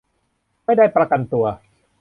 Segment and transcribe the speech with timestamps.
[0.65, 1.45] ไม่ได้ประกันตัว